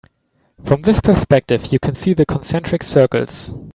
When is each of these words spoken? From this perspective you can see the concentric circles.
From 0.65 0.81
this 0.81 0.99
perspective 0.99 1.71
you 1.71 1.77
can 1.77 1.93
see 1.93 2.15
the 2.15 2.25
concentric 2.25 2.81
circles. 2.81 3.59